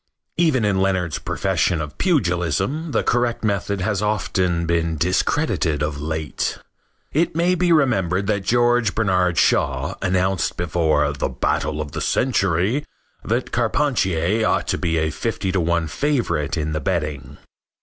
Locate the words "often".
4.01-4.65